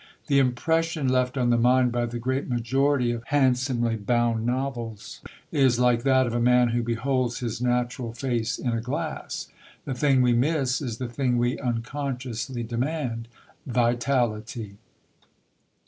The 0.25 0.39
impression 0.39 1.07
left 1.09 1.37
on 1.37 1.51
the 1.51 1.59
mind 1.59 1.91
by 1.91 2.07
the 2.07 2.17
great 2.17 2.49
majority 2.49 3.11
of 3.11 3.23
handsomely 3.27 3.97
bound 3.97 4.47
novels 4.47 5.21
is 5.51 5.79
like 5.79 6.01
that 6.01 6.25
of 6.25 6.33
a 6.33 6.39
man 6.39 6.69
who 6.69 6.81
beholds 6.81 7.37
his 7.37 7.61
natural 7.61 8.11
face 8.11 8.57
in 8.57 8.71
a 8.71 8.81
glass. 8.81 9.49
The 9.85 9.93
thing 9.93 10.23
we 10.23 10.33
miss 10.33 10.81
is 10.81 10.97
the 10.97 11.07
thing 11.07 11.37
we 11.37 11.59
unconsciously 11.59 12.63
demand 12.63 13.27
Vitality. 13.67 14.77